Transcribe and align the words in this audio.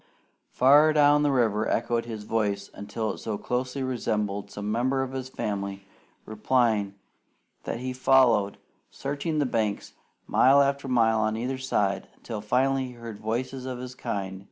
Far 0.49 0.93
down 0.93 1.21
the 1.21 1.29
river 1.29 1.69
echoed 1.69 2.05
his 2.05 2.23
voice 2.23 2.71
until 2.73 3.11
it 3.13 3.19
so 3.19 3.37
closely 3.37 3.83
resembled 3.83 4.49
some 4.49 4.71
member 4.71 5.03
of 5.03 5.11
his 5.11 5.29
family 5.29 5.85
replying 6.25 6.95
that 7.65 7.81
he 7.81 7.93
followed, 7.93 8.57
searching 8.89 9.37
the 9.37 9.45
banks 9.45 9.93
mile 10.25 10.59
after 10.63 10.87
mile 10.87 11.19
on 11.19 11.37
either 11.37 11.59
side, 11.59 12.07
until 12.15 12.41
finally 12.41 12.85
he 12.87 12.91
heard 12.93 13.19
voices 13.19 13.67
of 13.67 13.77
his 13.77 13.93
kind. 13.93 14.39